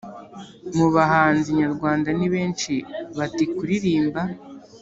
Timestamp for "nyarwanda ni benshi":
1.59-2.73